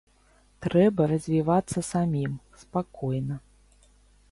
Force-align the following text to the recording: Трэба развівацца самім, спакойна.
Трэба 0.65 1.01
развівацца 1.11 1.85
самім, 1.91 2.33
спакойна. 2.65 3.35